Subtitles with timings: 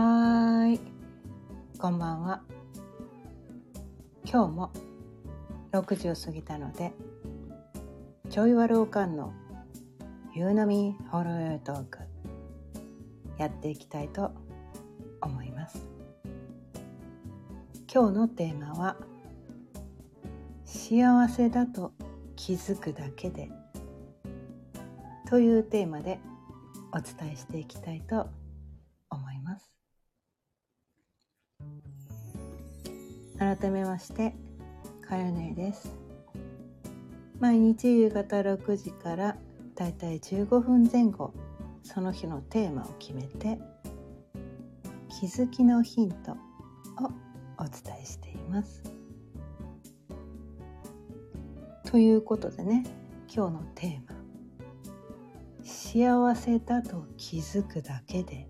[0.00, 0.80] はーい、
[1.76, 2.40] こんばんは。
[4.24, 4.72] 今日も
[5.72, 6.92] 6時を過ぎたので、
[8.30, 9.32] ちょいわるおかんの
[10.32, 11.98] 夕飲みホロヨトーク
[13.38, 14.30] やっていきたいと
[15.20, 15.84] 思います。
[17.92, 18.96] 今日のテーマは
[20.64, 21.92] 幸せだと
[22.36, 23.50] 気づくだけで
[25.28, 26.20] というテーマで
[26.92, 28.37] お伝えしていきたいと思
[33.60, 34.34] 改めまして
[35.00, 35.92] かよねです。
[37.40, 39.36] 毎日夕方6時から
[39.74, 41.32] だいたい15分前後
[41.82, 43.58] その日のテーマを決めて
[45.20, 46.36] 気づきのヒントを
[47.58, 48.84] お伝えしています。
[51.84, 52.84] ということでね
[53.34, 54.18] 今日のテーマ
[55.64, 58.46] 幸せだと気づくだけで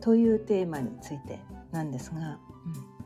[0.00, 1.38] というテーマについて
[1.70, 2.97] なんですが、うん。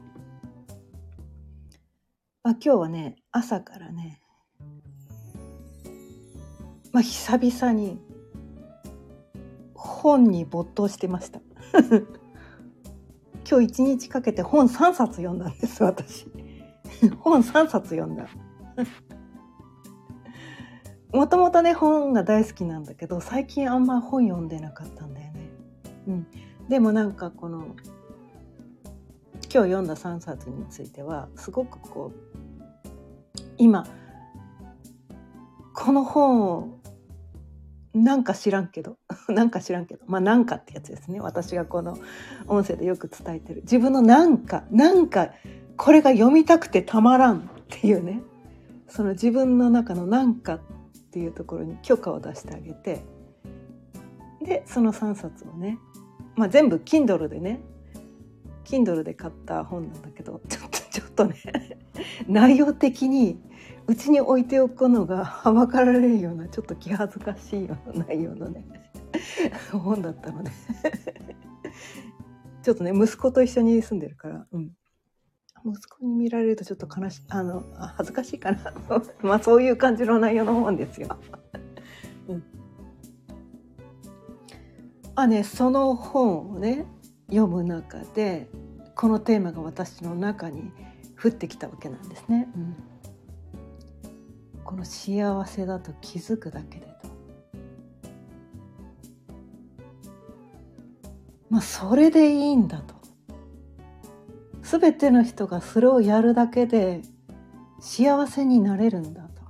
[2.44, 4.20] まあ、今日はね朝からね
[6.90, 8.00] まあ久々に
[9.74, 11.40] 本に没頭してました。
[13.48, 16.26] 今日一日かけて本3冊読んだんです私。
[17.20, 18.28] 本3冊読んだ。
[21.12, 25.50] もともとね本が大好きなんだけど最近あんま本読んでなかったんだよね。
[26.08, 26.26] うん、
[26.68, 27.76] でもなんかこの
[29.54, 33.86] 今日読んだ3冊についてはすごくこう今
[35.74, 36.78] この本を
[37.92, 38.96] なんか知らんけど
[39.28, 41.20] なんか知らんけどまあなんかってやつですね。
[41.20, 41.98] 私がこの
[42.46, 43.60] 音声でよく伝えてる。
[43.60, 45.32] 自分のなんかなんか
[45.76, 48.22] これが読みたくてたまらんっていうね。
[48.88, 50.60] その自分の中のなんかっ
[51.10, 53.04] ていうところに許可を出してあげて。
[54.42, 55.78] でその3冊をね、
[56.36, 57.60] まあ、全部 Kindle でね
[58.64, 61.36] Kindle で買った本なんだけどちょっとちょっとね
[62.28, 63.40] 内容的に
[63.86, 68.64] うちに置いておくのが はばかられるようなちょっと気恥ずかしいような内容のね
[69.72, 70.50] 本だったので
[72.62, 74.70] ちょっとね息子と一緒に住んでるから、うん、
[75.64, 77.64] 息子に見られるとちょっと悲しあの
[77.96, 78.74] 恥ずかしいかな。
[79.22, 81.08] まあそういう感じの内容の本ですよ。
[82.28, 82.42] うん、
[85.16, 86.86] あねその本をね
[87.28, 88.48] 読む中で
[88.94, 90.70] このテーマが私の中に
[91.22, 92.48] 降ってきたわけなんですね。
[92.56, 92.76] うん、
[94.64, 97.08] この幸せだと気づくだけでと。
[101.48, 102.94] まあそれでいいんだと。
[104.62, 107.02] 全ての人がそれをやるだけで
[107.80, 109.42] 幸せになれるんだと。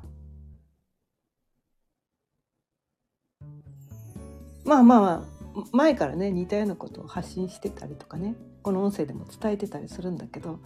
[4.64, 5.31] まあまあ
[5.72, 10.60] 前からね似たようなことを発信してたりとかねこの音声でも伝えてたりするんだけど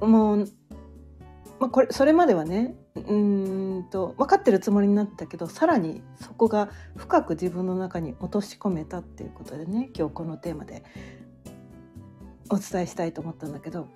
[0.00, 0.48] もう、
[1.60, 10.82] まあ、これそれまではねうんと分かってるつもりになったけどさらにそこが深く自分の中に落とし込めたっていうことでね今日このテーマで
[12.50, 13.88] お伝えしたいと思ったんだけど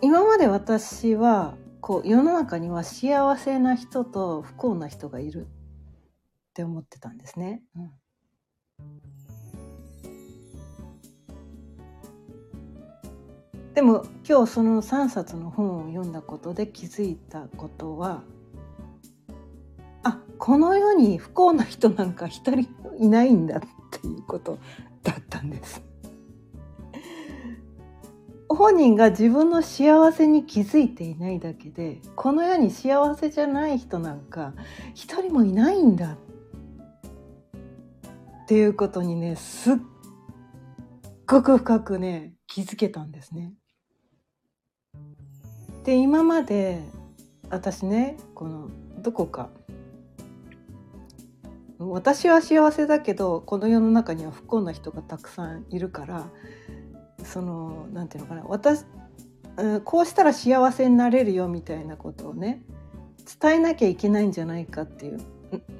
[0.00, 5.48] 今まで私はこう世の中には幸せな人と不幸な人がいるっ
[6.54, 7.62] て思ってたんですね。
[7.76, 7.90] うん、
[13.74, 18.22] でも今日その3冊の本を読んだことで気づいたことは
[20.02, 22.68] あこの世に不幸な人なんか一人
[22.98, 23.60] いないんだっ
[23.90, 24.58] ていうこと
[25.02, 25.87] だったんです。
[28.48, 34.54] 本人が自分の幸せに気づいていないだけでこの世に幸せじゃない人なんか
[34.94, 36.16] 一人もいないんだ
[38.44, 39.76] っていうことにねすっ
[41.26, 43.52] ごく深くね気づけたんですね。
[45.84, 46.82] で今まで
[47.50, 48.70] 私ねこの
[49.02, 49.50] どこか
[51.78, 56.30] 私は幸せだけどこの世の中には不幸な人がたくさんいるから
[57.22, 58.42] そのなんていうのかな。
[58.44, 58.84] 私
[59.84, 62.62] こうしたら幸せになれるよみたいなことをね
[63.40, 65.20] 伝えなきゃいけないんじゃないかっていう。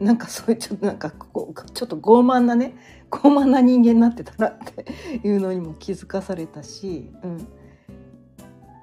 [0.00, 2.74] なんかそういうちょっとなんかこうちょっと傲慢なね
[3.10, 4.86] 傲慢な人間になってたなって
[5.22, 7.46] いうのにも気づかされたし、うん、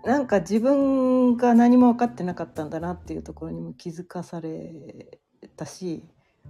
[0.04, 5.20] なんか自分が何も分かってなかったんだなっていうところにも気づかされ
[5.58, 6.04] たし、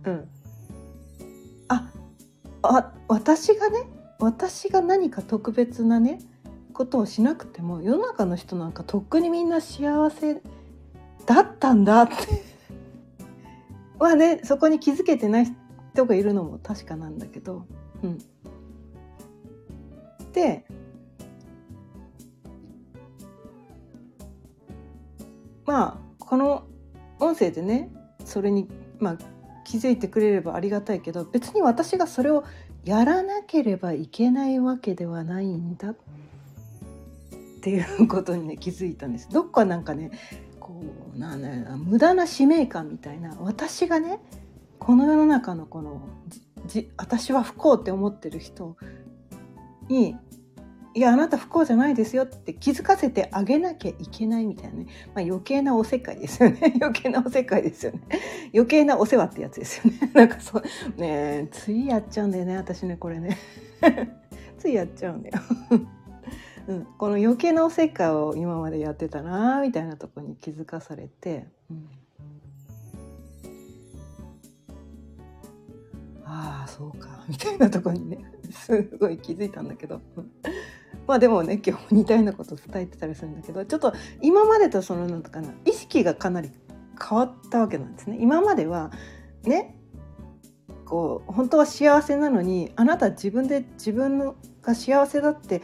[0.04, 0.28] うん、
[1.70, 1.90] あ
[2.62, 3.86] あ私がね
[4.20, 6.20] 私が何か特別なね
[6.74, 10.42] ことをしなくても世の中の人なんかとっくにみんな幸せ
[11.26, 12.14] だったんだって。
[13.98, 15.56] はねそこに気づけてない
[15.94, 17.66] 人がいるのも確かなんだけど、
[18.04, 18.18] うん、
[20.34, 20.66] で
[25.66, 26.64] まあこの
[27.20, 27.90] 音声でね
[28.26, 28.68] それに、
[29.00, 29.18] まあ、
[29.66, 32.46] 気づいてくれればありがたいけど別に私がそれを
[32.86, 35.96] やらなければいけないわけではないんだっ
[37.62, 39.28] ていうことにね気づいたんです。
[39.30, 40.12] どっかなんかね
[40.60, 40.84] こ
[41.16, 44.20] うなんね無駄な使命感みたいな私がね
[44.80, 46.08] この世の中のこの
[46.68, 48.78] じ私は不幸って思ってる人
[49.90, 50.16] に
[50.96, 56.74] いやあなた不幸じゃないですよって気づかせてあげなきゃいけないみたいなね、まあ、余計なおせっかいですよね。
[56.80, 58.00] 余計なおせっかいですよね。
[58.54, 60.12] 余計なお世話ってやつですよね。
[60.16, 60.64] なんかそう。
[61.02, 63.38] ねついやっちゃうんだよね私ねこれね。
[64.58, 65.36] ついやっちゃうんだよ。
[66.68, 71.90] うん、この余計なおせっかいを今までやってたなみたいなとこに気づかされて、うん、
[76.24, 77.26] ああそうか。
[77.28, 78.20] みたいなとこにね
[78.50, 80.00] すごい気づいたんだけど。
[81.08, 86.52] まあでもね今日似たようなこと伝えてたりするんだけどちょっと今までとそのなんとかな意識がかなり
[87.00, 88.18] 変わったわけなんですね。
[88.20, 88.92] 今までは
[89.44, 89.76] ね
[90.86, 95.62] こう本当は幸せなのにあなた自分で自分のが幸せだって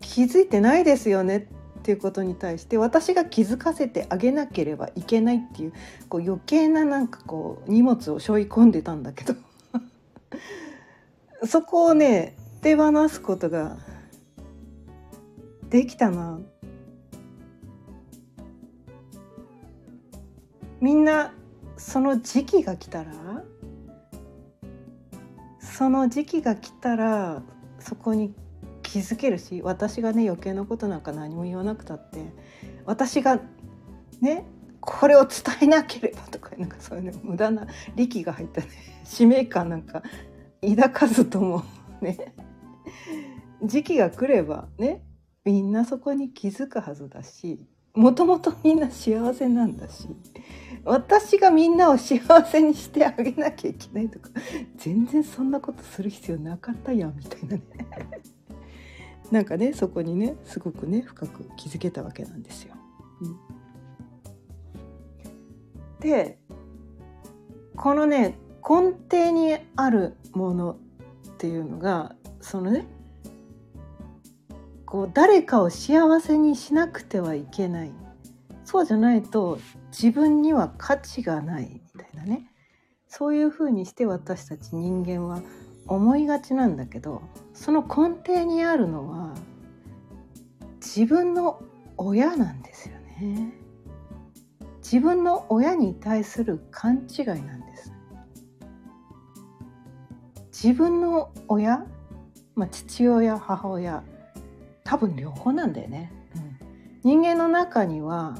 [0.00, 5.72] 気づいてないですよねっていうことに対して私が気づかせてあげなければいけないっていう
[6.08, 9.34] こう余計ななんかこう荷物を背負い込んでたんだけど
[11.46, 13.76] そこをね手放すことが
[15.72, 16.38] できたな。
[20.82, 21.32] みんな
[21.78, 23.12] その時期が来たら？
[25.58, 27.42] その時期が来たら
[27.78, 28.34] そこに
[28.82, 32.18] 気づけるし私がね余計なことなんか何も言わなくたって
[32.84, 33.40] 私が
[34.20, 34.44] ね
[34.80, 37.66] これを伝えなければとかなんかそういうね無駄な
[37.96, 38.68] 力が入ったね
[39.04, 40.02] 使命感なんか
[40.60, 41.64] 抱かずとも
[42.02, 42.34] ね
[43.64, 45.02] 時期が来ればね
[45.44, 47.58] みんなそこに気づくはずだし
[47.94, 50.08] もともとみんな幸せなんだし
[50.84, 54.30] 私がみんなを幸せにしてあげなきゃいけないとか
[54.76, 57.62] 全然そんなことする必要なかったやんみたいなね
[59.30, 62.74] なんかねそこにねすごくね深く気づけたわけなんですよ。
[63.20, 63.36] うん、
[66.00, 66.38] で
[67.76, 70.76] このね根底にあるもの
[71.28, 72.86] っていうのがそのね
[74.92, 77.92] こう誰かを幸せにしなくてはいけない。
[78.66, 79.58] そうじゃないと
[79.90, 82.46] 自分には価値がないみたいなね。
[83.08, 85.40] そういうふうにして私たち人間は
[85.86, 87.22] 思いがちなんだけど
[87.54, 89.34] その根底にあるのは
[90.76, 91.62] 自分の
[91.96, 93.54] 親なんですよね。
[94.82, 97.92] 自分の親に対する勘違いなんです。
[100.52, 101.86] 自分の親、
[102.54, 104.04] まあ、父親母親
[104.92, 106.58] 多分両方なんだよね、うん、
[107.02, 108.36] 人間の中には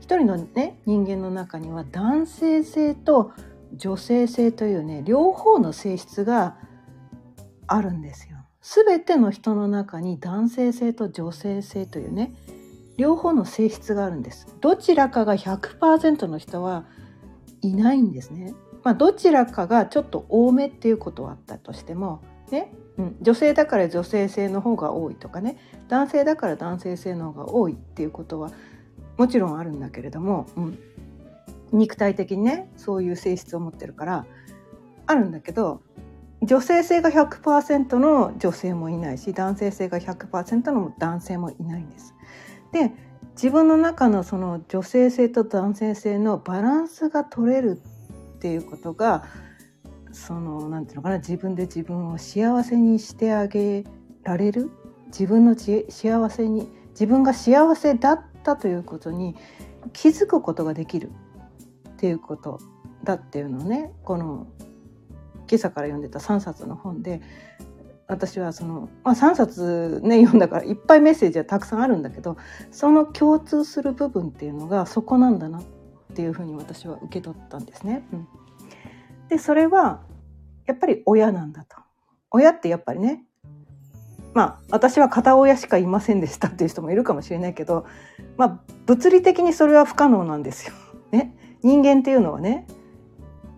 [0.00, 3.30] 一人のね人間の中には男性性と
[3.74, 6.56] 女性性というね両方の性質が
[7.68, 8.38] あるんですよ。
[8.60, 12.34] 全ての人の中に男性性と女性性というね
[12.96, 14.48] 両方の性質があるんです。
[14.60, 16.86] どちらかが100%の人は
[17.62, 18.52] いないんですね。
[18.82, 22.20] まあ、どちらかがちょっと多めっていうことはあったとしても
[22.50, 22.72] ね。
[22.96, 25.56] うん、女性だから女性性の方が多いとかね。
[25.88, 28.50] 男性だから男性性の方が多いっていうことは
[29.16, 30.78] もちろんあるんだけれども、うん、
[31.72, 34.26] 肉体的にねそういう性質を持ってるから
[35.06, 35.82] あるんだけど
[36.42, 42.14] 女性性が100%の女性もいないし男性性が100%の男性もいないんです。
[42.72, 42.92] で
[43.34, 47.80] 自分の中のその女性性と男性性のバランスが取れる
[48.36, 49.24] っていうことが
[50.14, 53.84] そのなんていうのかな自分で自分を幸せにしてあげ
[54.22, 54.70] られる？
[55.06, 59.36] 自分の幸せに自分が幸せだったということに
[59.92, 61.10] 気づくことができる？
[61.88, 62.58] っていうこと
[63.02, 63.92] だっていうのをね。
[64.04, 64.46] この
[65.46, 67.20] 今朝から読んでた3冊の本で
[68.06, 72.38] 私はその、まあ、3冊ね読んだからいっぱいメッセージはたくさんあるんだけど
[72.70, 75.62] その共通する部分っていうのがそこなんだなっ
[76.14, 78.06] ていうふうに私は受け取ったんですね。
[78.12, 78.28] うん。
[79.28, 80.02] でそれは
[80.66, 81.76] やっぱり親なんだと。
[82.30, 83.24] 親ってやっぱりね
[84.34, 87.86] まあ私は片親しかいませんでしたっていう人もいるかもしれないけど、
[88.36, 90.74] まあ、物理的にそれは不可能なんですよ。
[91.12, 92.66] ね、人間っていうのはね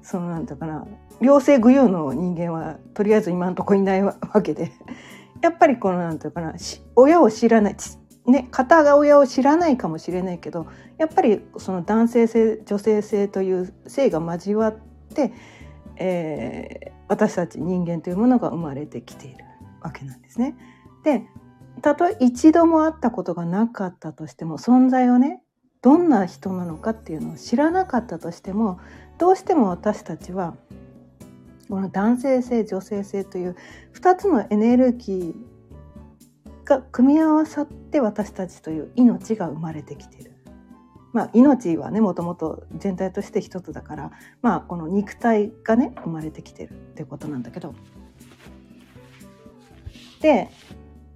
[0.02, 0.86] そのなんていうかな
[1.22, 4.72] 両性具有の人間はとりあえず今のとこいないわけで
[5.40, 6.54] やっぱりこのなんていうかな
[6.94, 7.76] 親を知らない
[8.26, 10.66] ね、片が親を知らないかもしれないけど
[10.98, 14.78] やっぱりその男性性女性性という性が交わっ
[15.14, 15.32] て、
[15.96, 19.44] えー、私たち人間というものが生まれてきている
[19.80, 20.56] わけなんですね。
[21.04, 21.26] で
[21.82, 25.42] たとえ一度も会ったことがなかったとしても存在をね
[25.82, 28.80] どんな人なのかっていうのを知らなかったとしても
[29.18, 30.56] どうしても私たちは
[31.68, 33.56] この男性性女性性という
[33.94, 35.34] 2つのエネルギー
[36.64, 40.35] が組み合わさって私たちという命が生まれてきている。
[41.16, 44.10] まあ、命はねもともと全体として一つだから、
[44.42, 47.74] まあ、この肉体がね生まれてきてるってことなんだけど。
[50.20, 50.50] で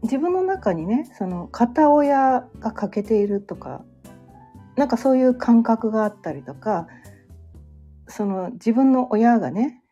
[0.03, 3.85] 自分の中にねその片親が欠けているとか
[4.75, 6.87] なんかそういう感覚があったりとか
[8.09, 9.83] その自分の親がね、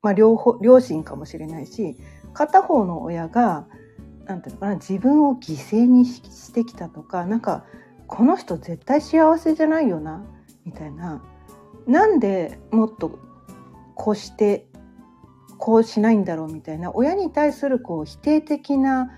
[0.00, 1.96] まあ、両方両親かもしれないし
[2.34, 3.66] 片方の親が
[4.26, 7.64] なんていうのかな自分を犠牲にしてきたとかなんか
[8.14, 10.24] この人絶対幸せじゃないよな
[10.64, 11.20] みたいな
[11.88, 13.18] なんでもっと
[13.96, 14.68] こうして
[15.58, 19.10] こうしないんだろうみたいな親に対するこう否定的な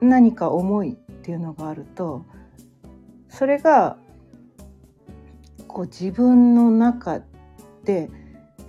[0.00, 2.24] 何か思いっていうのがあると
[3.28, 3.98] それが
[5.68, 7.20] こう自分の中
[7.84, 8.08] で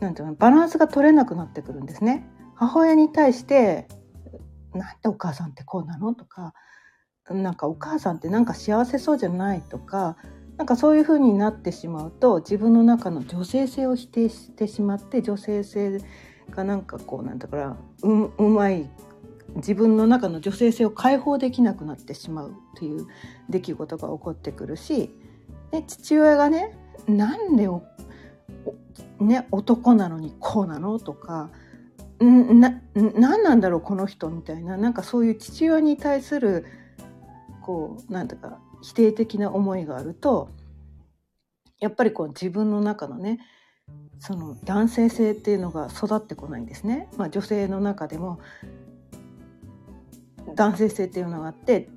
[0.02, 2.28] なんていうのバランスが取れなくなってくるんですね。
[2.56, 3.88] 母親に対して
[4.76, 6.54] 「なんでお母さんってこうなの?」とか
[7.30, 10.18] 「なんかお母さんってなんか幸せそうじゃない」とか
[10.58, 16.00] なんかそういう風になってしまうと自分の中の女性性を否定してしまって女性性
[16.52, 18.90] がなんかこうなんだからううまい
[19.56, 23.08] 自分の中の女性性を解放できなくなってしまうという
[23.50, 25.16] 出来事が起こってくるし
[25.72, 26.78] で父親がね
[27.08, 27.68] なんで
[29.20, 31.50] ね、男なのにこうなのとか
[32.24, 36.66] んな何なんだろうこの人みたいななんかそういう父親に対する
[37.66, 40.50] こうなんだか否定的な思いがあると
[41.80, 43.40] やっぱりこう自分の中のね
[44.20, 47.10] その男性性っていうのが育ってこないんですね。
[47.18, 48.40] まあ、女性の中でも
[50.54, 51.90] 男性性っていうのがあって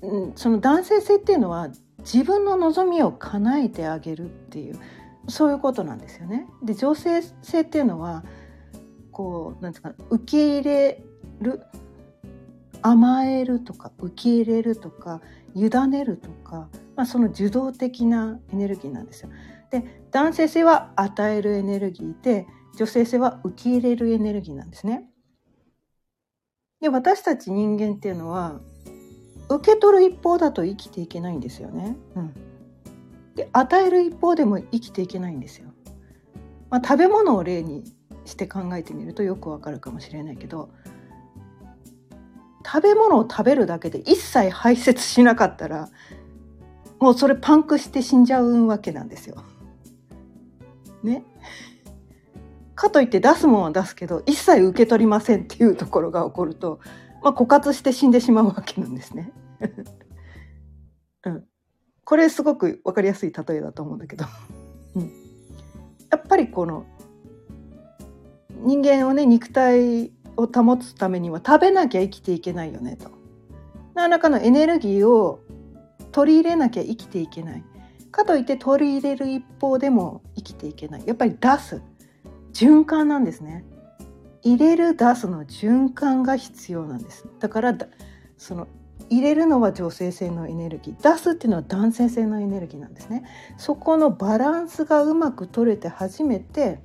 [0.00, 4.78] うんその男性性っていうのは自分の望みを叶えてあげるっていう
[5.26, 6.46] そういうことなんですよね。
[6.62, 8.22] で女性性っていうのは
[9.10, 11.02] こうなんていうか受け入れ
[11.40, 11.62] る
[12.86, 15.20] 甘えるとか受け入れるとか
[15.56, 19.30] 委ねるとか、まあ、その受動的なエネルギーなんですよ。
[19.72, 25.10] で男性性は与えるエネルギーで女性性は受け入れるエネルギーなんですね。
[26.80, 28.60] で私たち人間っていうのは
[29.48, 31.96] 受け取る一方だと生きていけないんですよね。
[32.14, 32.34] うん、
[33.34, 35.72] で与える一方でも生きていけないんですよ。
[36.70, 37.82] まあ、食べ物を例に
[38.24, 40.68] して考えてみるとよくわかるかもしれないけど
[42.66, 45.88] 食べ物を食べるだけで一切排泄しなかったら
[46.98, 49.44] もうそれパンクして死んじゃうわけなんですよ。
[51.02, 51.22] ね。
[52.74, 56.80] かといって出すものは出すけど一切受け取りませんっていうところが起こると、
[57.22, 59.32] まあ、枯渇して死んでしまうわけなんですね。
[61.24, 61.44] うん、
[62.04, 64.24] これすごく分かりやすい例えだと思うんだけど、
[64.94, 65.02] うん、
[66.10, 66.84] やっぱりこの
[68.50, 73.10] 人間をね肉体を保つためには食べなきゃ生きていけないよねと。
[73.94, 75.40] 何らかのエネルギーを
[76.12, 77.64] 取り入れなきゃ生きていけない。
[78.10, 81.06] かといって取り入れる一方でも生きていけない。
[81.06, 81.82] やっぱり出す
[82.52, 83.64] 循環なんですね。
[84.42, 87.26] 入れる出すの循環が必要なんです。
[87.40, 87.76] だから
[88.36, 88.68] その
[89.08, 91.12] 入れるのは女性性のエネルギー。
[91.12, 93.24] 出すっていうのは男性性のエネルギーなんですね。
[93.56, 96.80] そこのバランスがうまく取れて初めて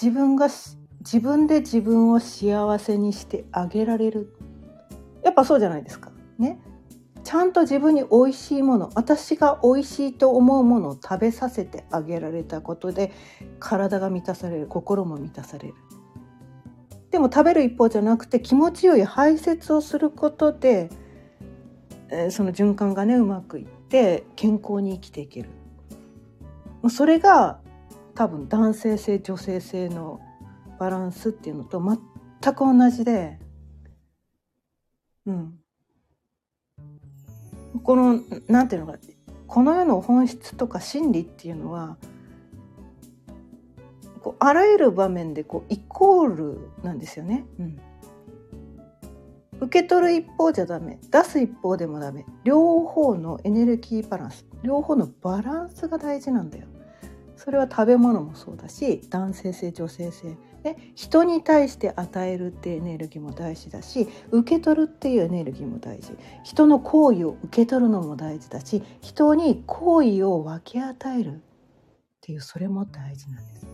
[0.00, 0.48] 自分が
[1.00, 4.34] 自分で自分を幸せにしてあげられる。
[5.22, 6.10] やっぱそうじゃないですか。
[6.38, 6.60] ね。
[7.24, 13.12] ちゃんと自分に美味しいもの私が美味しいと思うものを食べさせてあげられたことで
[13.58, 15.74] 体が満たされる心も満たされる。
[17.10, 20.90] でも食べる一方じゃなくて気持ちよい排泄をすることで、
[22.10, 25.50] えー、その循環がねうまくいって健康に生きていける。
[26.88, 27.58] それが
[28.14, 30.20] 多分男性性女性性の
[30.78, 33.38] バランスっていうのと全く同じで
[35.26, 35.58] うん
[37.82, 38.98] このなんていうのか
[39.46, 41.96] この世の本質とか真理っていうのは
[44.22, 47.46] こうあらゆる場面でこうイコールなんですよね。
[47.58, 47.80] うん、
[49.60, 56.66] 受け取る一方じゃダメ出す一方でもダメ両方のエネルギーバランス両方のバランスが大事なんだよ。
[57.48, 66.10] それは食べ物もそうだし男性性女性性ね、人に対して与えるっていうエネルギーも大事だし受け取るっていうエネルギーも大事
[66.42, 71.38] 人の行為を受け取るのも大事だし人に行為を分け与えるっ
[72.28, 73.66] っていうそれも大事なんです。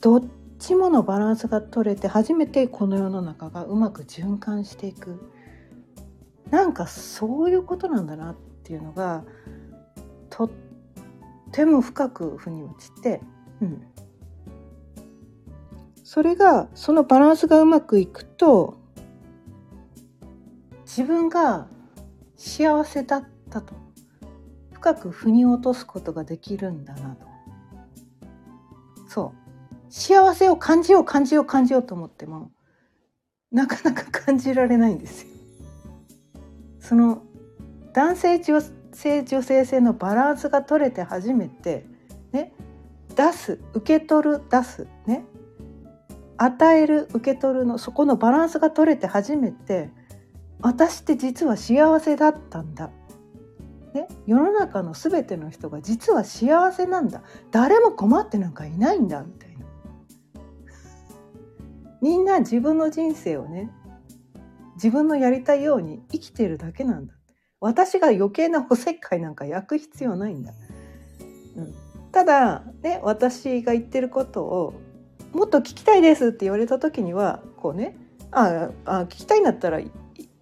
[0.00, 0.24] どっ
[0.58, 5.30] ちものバランスが取れて初めてこの世の中がうまく循環していく
[6.48, 8.34] なんかそういうことなんだなっ
[8.64, 9.24] ていうのが
[10.30, 10.61] とって
[11.66, 13.20] も深く腑に落ちて、
[13.60, 13.82] うん、
[16.02, 18.78] それがそのバランスがうまくいくと
[20.82, 21.68] 自分が
[22.36, 23.74] 幸せだったと。
[24.72, 27.26] 深く腑に落とすことができるんだなと。
[29.06, 29.32] そ
[29.88, 29.92] う。
[29.92, 32.50] 幸せを感じよう感じよう感じようと思っても
[33.52, 35.28] なかなか感じられないんですよ。
[36.80, 37.22] その
[37.92, 38.40] 男性
[38.92, 41.86] 性女性性のバランスが取れて初めて
[42.32, 42.52] ね
[43.14, 45.24] 出す受け取る出すね
[46.36, 49.90] 与える受け取るのそこのバランスが取れて初めて
[50.60, 52.90] 私って実は幸せだったんだ、
[53.94, 57.22] ね、世の中の全ての人が実は幸せなんだ。
[57.50, 59.66] 誰も困ってなんかいないんだみたいな。
[62.00, 63.70] みんな自分の人生をね
[64.74, 67.14] 自分のやりたいように生きてるだけなんだ。
[67.62, 70.52] 私が余計なおせっかいなんか焼く必要ないんだ、
[71.56, 71.74] うん、
[72.10, 74.74] ただね私が言ってることを
[75.32, 77.96] もっと聞きたいですって言われた時にはこうね
[78.32, 79.90] ああ聞きたいんだったらい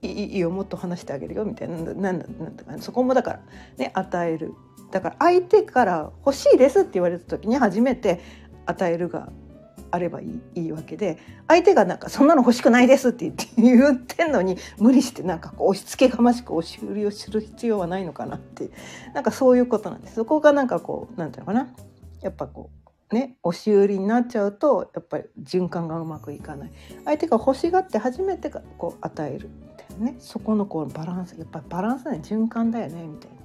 [0.02, 2.24] いよもっと話してあげるよみたいななんなんなん
[2.56, 3.40] かそこもだから
[3.76, 4.54] ね与える。
[4.90, 8.20] だから相手から欲しいですって言われた時に初めて
[8.66, 9.30] 与えるが
[9.90, 11.18] あればいいいいわけで
[11.48, 18.70] 相手がなんか「そんなの欲しくないです」って言ってんのに無理してなんかこう押し付けがましく押し売りをする必要はないのかなって
[19.14, 20.14] なんかそういうことなんです。
[20.14, 21.68] そこがなんかこうなんていうのかな。
[22.20, 22.70] やっぱこ
[23.10, 26.72] うね押し売りになっちゃうとやっぱり循環がうまくいかない。
[27.04, 30.16] 相手が欲しがって初めてこう与えるみたいなね。
[30.18, 33.39] そこのこうバランスやっぱりバランスね循環だよねみたいな。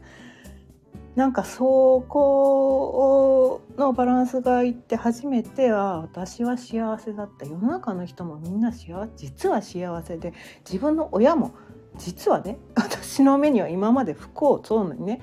[1.16, 10.34] なんかそこのバランスがいって初めては私は幸せだった世の中の人もみんな幸実は幸せで
[10.70, 11.54] 自分の親も
[11.98, 15.22] 実はね 私の目には今まで不幸そうのにね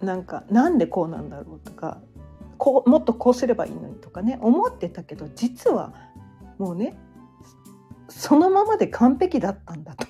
[0.00, 2.00] なんかなんでこうなんだろうとか
[2.56, 5.92] こうもっとこうすればいいのにとかね思ってたけど実は
[6.56, 6.98] もうね
[8.08, 10.06] そのままで完璧だったんだと。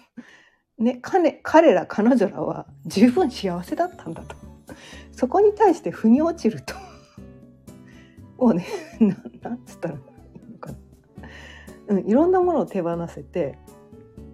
[0.78, 4.45] ね、彼彼ら彼女らは十分幸せだったんだと。
[5.12, 6.74] そこに対して腑に落ちると
[8.38, 8.66] もうね
[9.00, 10.78] ななんつったらいいのかな、
[11.88, 13.58] うん、いろんなものを手放せて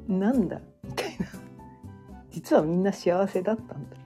[0.08, 1.26] なんだみたいな。
[2.32, 3.96] 実はみんな幸せだったんだ。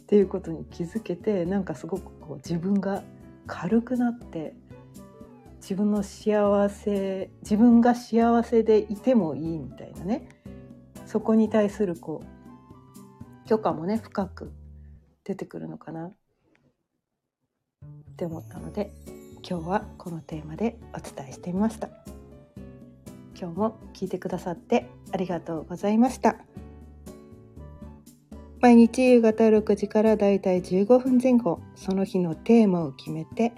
[0.00, 3.02] っていうことに気づけてなんかすごくこう自分が
[3.46, 4.54] 軽くなって
[5.56, 10.28] 自分の幸せ自分が幸せでいてもいいみたいなね。
[11.06, 12.26] そこに対するこう
[13.46, 14.52] 許可もね深く
[15.24, 16.06] 出てくるのかな？
[16.06, 16.12] っ
[18.16, 18.92] て思ったので
[19.48, 21.88] 今日はこのテーマでお伝えしてみました。
[23.38, 26.36] 今日も聞いてくださってありがとうございました。
[28.60, 33.52] 毎日夕方6時からだいたい15分前後その日のテーマを決めて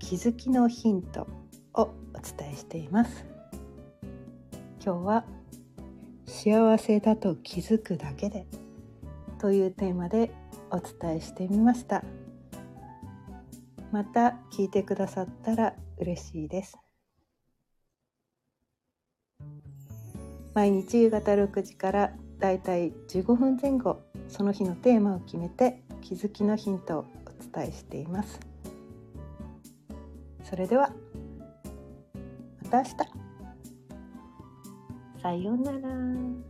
[0.00, 1.28] 気づきのヒント
[1.74, 1.92] をお
[2.36, 3.24] 伝えしています。
[4.84, 5.24] 今日は
[6.26, 8.46] 幸せだと気づくだけで
[9.40, 10.30] というテーマで
[10.70, 12.04] お伝えしてみました。
[13.90, 16.78] また聞いてくださったら嬉しいです。
[20.54, 28.40] 毎日夕方6時からだいたい15分前後その日のテーマを決めて気づきのヒントをお伝えしています。
[30.44, 30.92] それでは
[32.64, 32.90] また明日。
[35.22, 36.49] さようなら。